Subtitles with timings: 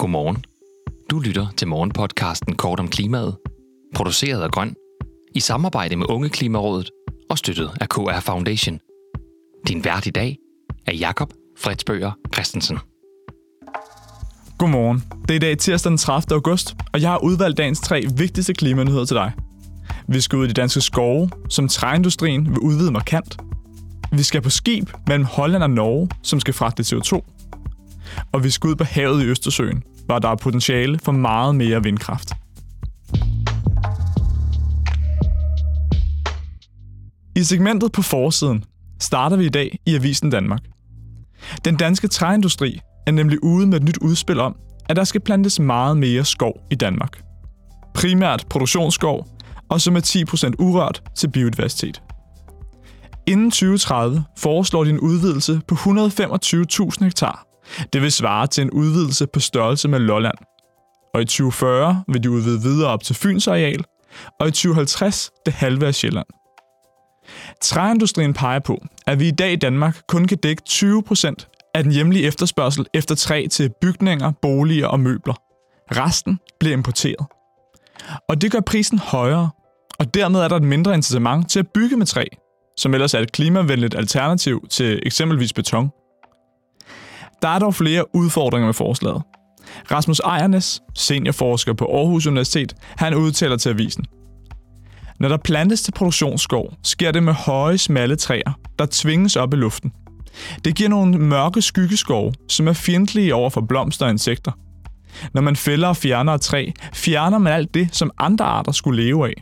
[0.00, 0.44] Godmorgen.
[1.10, 3.36] Du lytter til morgenpodcasten Kort om klimaet,
[3.94, 4.74] produceret af Grøn,
[5.34, 6.90] i samarbejde med Unge Klimarådet
[7.30, 8.78] og støttet af KR Foundation.
[9.68, 10.36] Din vært i dag
[10.86, 12.78] er Jakob Fredsbøger Christensen.
[14.58, 15.04] Godmorgen.
[15.22, 16.34] Det er i dag tirsdag den 30.
[16.34, 19.32] august, og jeg har udvalgt dagens tre vigtigste klimanyheder til dig.
[20.08, 23.36] Vi skal ud i de danske skove, som træindustrien vil udvide markant.
[24.12, 27.39] Vi skal på skib mellem Holland og Norge, som skal fragte CO2.
[28.32, 31.82] Og vi skal ud på havet i Østersøen, hvor der er potentiale for meget mere
[31.82, 32.32] vindkraft.
[37.36, 38.64] I segmentet på forsiden
[39.00, 40.60] starter vi i dag i Avisen Danmark.
[41.64, 44.56] Den danske træindustri er nemlig ude med et nyt udspil om,
[44.88, 47.22] at der skal plantes meget mere skov i Danmark.
[47.94, 49.26] Primært produktionsskov,
[49.68, 52.02] og så med 10% urørt til biodiversitet.
[53.26, 57.49] Inden 2030 foreslår de en udvidelse på 125.000 hektar.
[57.92, 60.38] Det vil svare til en udvidelse på størrelse med Lolland.
[61.14, 63.84] Og i 2040 vil de udvide videre op til Fyns areal,
[64.40, 66.26] og i 2050 det halve af Sjælland.
[67.62, 71.92] Træindustrien peger på, at vi i dag i Danmark kun kan dække 20% af den
[71.92, 75.34] hjemlige efterspørgsel efter træ til bygninger, boliger og møbler.
[75.92, 77.26] Resten bliver importeret.
[78.28, 79.50] Og det gør prisen højere,
[79.98, 82.24] og dermed er der et mindre incitament til at bygge med træ,
[82.76, 85.90] som ellers er et klimavenligt alternativ til eksempelvis beton.
[87.42, 89.22] Der er dog flere udfordringer med forslaget.
[89.90, 94.04] Rasmus Ejernes, seniorforsker på Aarhus Universitet, han udtaler til avisen.
[95.20, 99.56] Når der plantes til produktionsskov, sker det med høje, smalle træer, der tvinges op i
[99.56, 99.92] luften.
[100.64, 104.52] Det giver nogle mørke skyggeskove, som er fjendtlige over for blomster og insekter.
[105.34, 109.02] Når man fælder og fjerner et træ, fjerner man alt det, som andre arter skulle
[109.02, 109.34] leve af.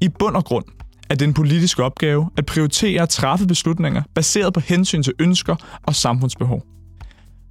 [0.00, 0.64] I bund og grund
[1.10, 5.56] er det en politisk opgave at prioritere og træffe beslutninger baseret på hensyn til ønsker
[5.82, 6.62] og samfundsbehov.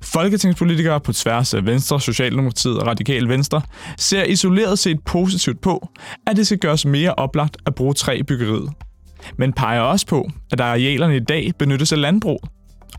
[0.04, 3.62] Folketingspolitikere på tværs af Venstre, Socialdemokratiet og Radikal Venstre
[3.98, 5.90] ser isoleret set positivt på,
[6.28, 8.70] at det skal gøres mere oplagt at bruge træ i byggeriet.
[9.38, 12.40] Men peger også på, at arealerne i dag benyttes af landbrug,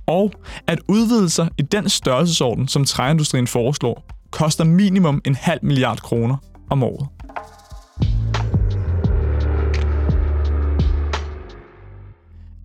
[0.07, 0.33] og
[0.67, 6.37] at udvidelser i den størrelsesorden, som træindustrien foreslår, koster minimum en halv milliard kroner
[6.71, 7.09] om året.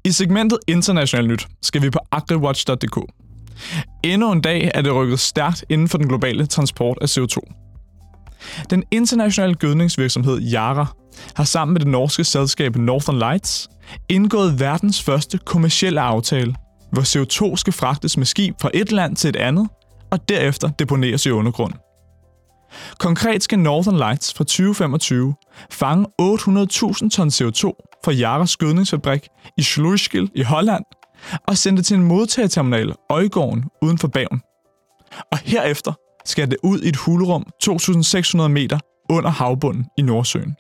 [0.05, 2.97] I segmentet International Nyt skal vi på agriwatch.dk.
[4.03, 7.39] Endnu en dag er det rykket stærkt inden for den globale transport af CO2.
[8.69, 10.85] Den internationale gødningsvirksomhed Yara
[11.35, 13.69] har sammen med det norske selskab Northern Lights
[14.09, 16.55] indgået verdens første kommercielle aftale,
[16.91, 19.69] hvor CO2 skal fragtes med skib fra et land til et andet,
[20.11, 21.73] og derefter deponeres i undergrund.
[22.99, 25.33] Konkret skal Northern Lights fra 2025
[25.71, 27.63] fange 800.000 ton CO2
[28.05, 29.27] fra Yaras gødningsfabrik
[29.57, 30.83] i Sluiskil i Holland
[31.47, 34.41] og sende det til en modtagerterminal Øjgården uden for Bagen.
[35.31, 35.93] Og herefter
[36.25, 40.55] skal det ud i et hulrum 2.600 meter under havbunden i Nordsøen.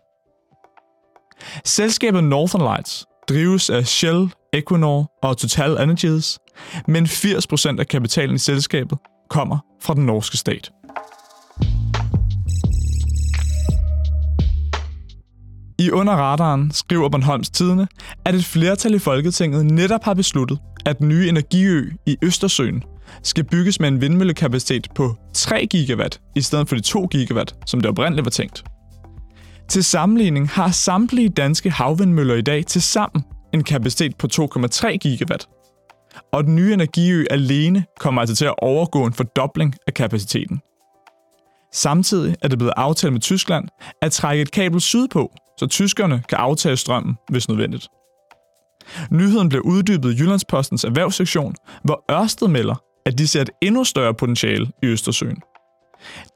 [1.65, 6.39] Selskabet Northern Lights drives af Shell, Equinor og Total Energies,
[6.87, 8.97] men 80% af kapitalen i selskabet
[9.29, 10.71] kommer fra den norske stat.
[15.79, 17.87] I under radaren skriver Bornholms Tidene,
[18.25, 22.83] at et flertal i Folketinget netop har besluttet, at den nye energiø i Østersøen
[23.23, 27.81] skal bygges med en vindmøllekapacitet på 3 gigawatt i stedet for de 2 gigawatt, som
[27.81, 28.63] det oprindeligt var tænkt.
[29.69, 33.23] Til sammenligning har samtlige danske havvindmøller i dag til sammen
[33.53, 35.47] en kapacitet på 2,3 gigawatt.
[36.33, 40.61] Og den nye energiø alene kommer altså til at overgå en fordobling af kapaciteten.
[41.73, 43.67] Samtidig er det blevet aftalt med Tyskland
[44.01, 47.87] at trække et kabel sydpå, så tyskerne kan aftage strømmen, hvis nødvendigt.
[49.11, 52.75] Nyheden blev uddybet i Jyllandspostens erhvervssektion, hvor Ørsted melder,
[53.05, 55.37] at de ser et endnu større potentiale i Østersøen.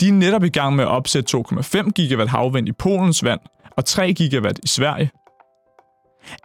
[0.02, 3.40] De er netop i gang med at opsætte 2,5 gigawatt havvind i Polens vand
[3.78, 5.12] og 3 gigawatt i Sverige.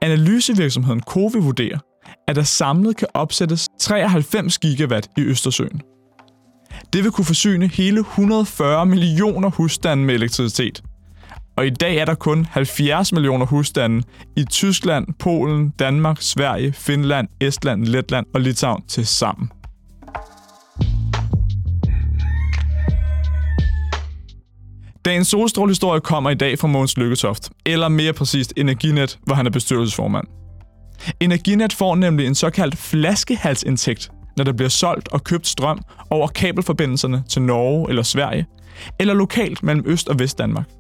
[0.03, 1.78] Analysevirksomheden Covi vurderer,
[2.28, 5.81] at der samlet kan opsættes 93 gigawatt i Østersøen.
[6.92, 10.83] Det vil kunne forsyne hele 140 millioner husstande med elektricitet.
[11.59, 14.03] Og i dag er der kun 70 millioner husstande
[14.37, 19.51] i Tyskland, Polen, Danmark, Sverige, Finland, Estland, Letland og Litauen til sammen.
[25.05, 29.51] Dagens solstrålehistorie kommer i dag fra Måns Lykketoft, eller mere præcist Energinet, hvor han er
[29.51, 30.27] bestyrelsesformand.
[31.21, 37.22] Energinet får nemlig en såkaldt flaskehalsindtægt, når der bliver solgt og købt strøm over kabelforbindelserne
[37.28, 38.47] til Norge eller Sverige,
[39.01, 40.78] eller lokalt mellem Øst- og Vestdanmark.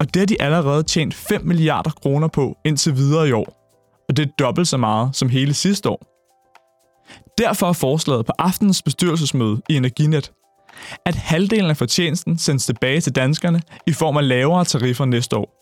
[0.00, 3.60] Og det har de allerede tjent 5 milliarder kroner på indtil videre i år.
[4.08, 6.14] Og det er dobbelt så meget som hele sidste år.
[7.38, 10.32] Derfor er forslaget på aftenens bestyrelsesmøde i Energinet,
[11.06, 15.60] at halvdelen af fortjenesten sendes tilbage til danskerne i form af lavere tariffer næste år.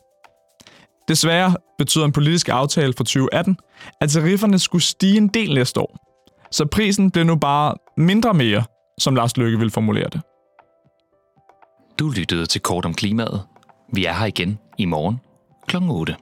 [1.08, 3.56] Desværre betyder en politisk aftale fra 2018,
[4.00, 5.98] at tarifferne skulle stige en del næste år.
[6.50, 8.64] Så prisen blev nu bare mindre mere,
[8.98, 10.20] som Lars Løkke vil formulere det.
[11.98, 13.42] Du lyttede til Kort om klimaet.
[13.94, 15.20] Vi er her igen i morgen
[15.66, 15.76] kl.
[15.76, 16.16] 8.